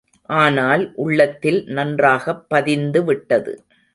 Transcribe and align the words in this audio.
ஆனால், 0.29 0.91
உள்ளத்தில் 0.95 1.63
நன்றாகப் 1.67 2.45
பதிந்துவிட்டது. 2.53 3.55